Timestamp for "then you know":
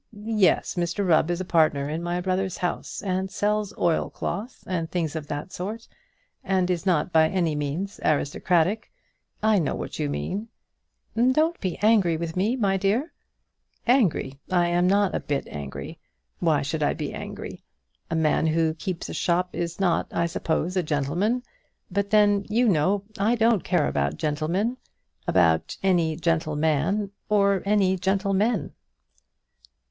22.09-23.03